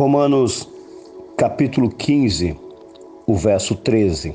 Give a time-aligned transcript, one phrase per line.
[0.00, 0.66] Romanos
[1.36, 2.56] capítulo 15,
[3.26, 4.34] o verso 13.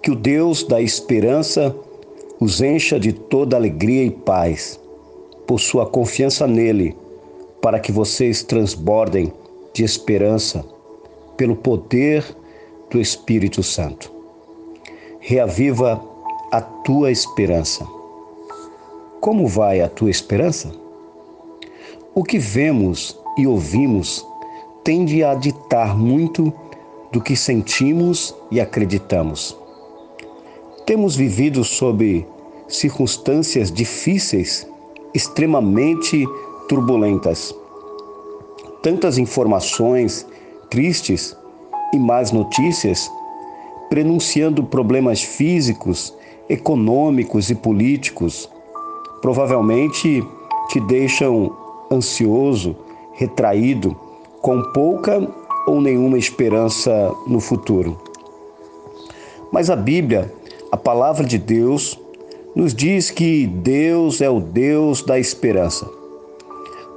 [0.00, 1.76] Que o Deus da esperança
[2.40, 4.80] os encha de toda alegria e paz,
[5.46, 6.96] por sua confiança nele,
[7.60, 9.30] para que vocês transbordem
[9.74, 10.64] de esperança
[11.36, 12.24] pelo poder
[12.90, 14.10] do Espírito Santo.
[15.20, 16.02] Reaviva
[16.50, 17.86] a tua esperança.
[19.20, 20.72] Como vai a tua esperança?
[22.14, 24.26] O que vemos e ouvimos
[24.82, 26.52] tende a ditar muito
[27.10, 29.56] do que sentimos e acreditamos.
[30.84, 32.26] Temos vivido sob
[32.68, 34.68] circunstâncias difíceis,
[35.14, 36.26] extremamente
[36.68, 37.54] turbulentas.
[38.82, 40.26] Tantas informações
[40.68, 41.36] tristes
[41.92, 43.10] e más notícias,
[43.88, 46.12] prenunciando problemas físicos,
[46.48, 48.50] econômicos e políticos,
[49.22, 50.22] provavelmente
[50.68, 51.56] te deixam
[51.90, 52.76] ansioso,
[53.14, 53.96] retraído,
[54.42, 55.26] com pouca
[55.66, 57.98] ou nenhuma esperança no futuro.
[59.50, 60.32] Mas a Bíblia,
[60.70, 61.98] a palavra de Deus,
[62.54, 65.88] nos diz que Deus é o Deus da esperança.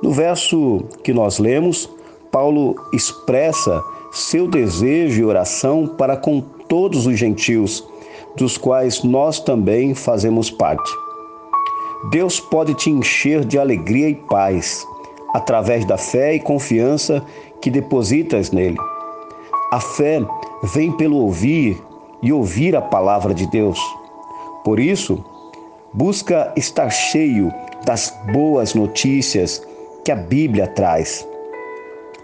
[0.01, 1.89] No verso que nós lemos,
[2.31, 7.83] Paulo expressa seu desejo e oração para com todos os gentios,
[8.35, 10.91] dos quais nós também fazemos parte.
[12.11, 14.85] Deus pode te encher de alegria e paz
[15.37, 17.23] através da fé e confiança
[17.61, 18.77] que depositas nele.
[19.71, 20.19] A fé
[20.73, 21.79] vem pelo ouvir
[22.23, 23.79] e ouvir a palavra de Deus.
[24.63, 25.23] Por isso,
[25.93, 27.53] busca estar cheio
[27.85, 29.61] das boas notícias
[30.03, 31.27] que a Bíblia traz.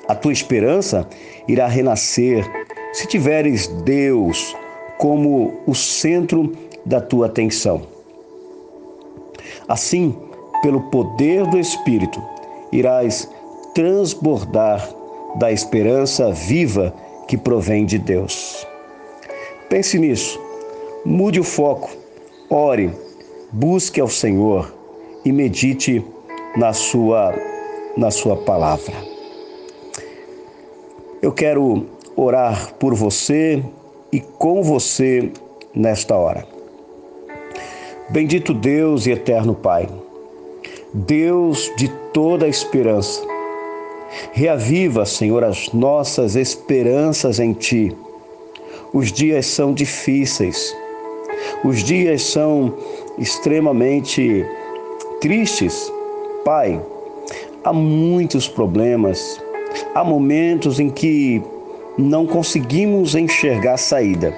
[0.08, 1.08] A tua esperança
[1.47, 2.44] irá renascer
[2.94, 4.56] se tiveres Deus
[4.97, 6.52] como o centro
[6.84, 7.84] da tua atenção.
[9.67, 10.16] Assim,
[10.63, 12.32] pelo poder do Espírito,
[12.73, 13.29] irás
[13.73, 14.89] transbordar
[15.35, 16.94] da esperança viva
[17.28, 18.67] que provém de Deus.
[19.69, 20.39] Pense nisso,
[21.06, 21.89] mude o foco,
[22.50, 22.91] ore,
[23.51, 24.73] busque ao Senhor
[25.23, 26.06] e medite
[26.57, 27.33] na sua
[27.95, 28.95] na sua palavra.
[31.22, 31.85] Eu quero
[32.16, 33.63] orar por você
[34.12, 35.31] e com você
[35.73, 36.45] nesta hora.
[38.09, 39.88] Bendito Deus e eterno Pai,
[40.94, 43.22] Deus de toda a esperança,
[44.31, 47.96] reaviva, Senhor, as nossas esperanças em Ti.
[48.94, 50.76] Os dias são difíceis,
[51.64, 52.74] os dias são
[53.18, 54.46] extremamente
[55.20, 55.92] tristes.
[56.46, 56.80] Pai,
[57.64, 59.42] há muitos problemas,
[59.96, 61.42] há momentos em que
[61.98, 64.34] não conseguimos enxergar saída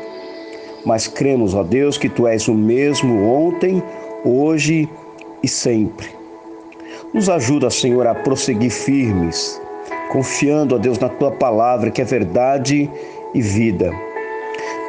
[0.85, 3.81] mas cremos, ó Deus, que Tu és o mesmo ontem,
[4.23, 4.87] hoje
[5.41, 6.14] e sempre.
[7.15, 9.61] Nos ajuda, Senhor, a prosseguir firmes,
[10.11, 12.91] confiando, ó Deus, na Tua palavra, que é verdade
[13.33, 13.89] e vida.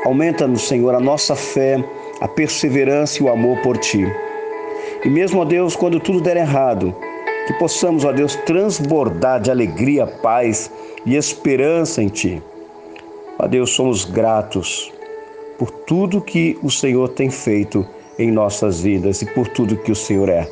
[0.04, 1.78] Aumenta-nos, Senhor, a nossa fé,
[2.20, 4.04] a perseverança e o amor por Ti.
[5.04, 6.92] E mesmo, ó Deus, quando tudo der errado,
[7.46, 10.68] que possamos, ó Deus, transbordar de alegria, paz
[11.06, 12.42] e esperança em Ti.
[13.38, 14.92] Ó Deus, somos gratos
[15.56, 17.86] por tudo que o Senhor tem feito
[18.18, 20.50] em nossas vidas e por tudo que o Senhor é.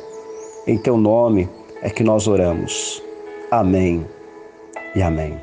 [0.65, 1.49] Em teu nome
[1.85, 2.99] é que nós oramos.
[3.51, 4.03] Amém
[4.95, 5.39] e amém.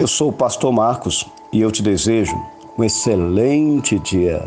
[0.00, 2.34] Eu sou o pastor Marcos e eu te desejo
[2.78, 4.42] um excelente dia.